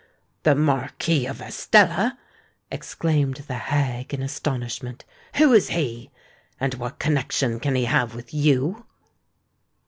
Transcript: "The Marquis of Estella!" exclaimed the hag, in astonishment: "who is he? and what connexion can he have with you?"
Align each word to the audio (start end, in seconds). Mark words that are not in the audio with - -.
"The 0.41 0.55
Marquis 0.55 1.27
of 1.27 1.41
Estella!" 1.41 2.17
exclaimed 2.71 3.43
the 3.47 3.53
hag, 3.69 4.15
in 4.15 4.23
astonishment: 4.23 5.05
"who 5.35 5.53
is 5.53 5.67
he? 5.67 6.09
and 6.59 6.73
what 6.73 6.97
connexion 6.97 7.59
can 7.59 7.75
he 7.75 7.85
have 7.85 8.15
with 8.15 8.33
you?" 8.33 8.83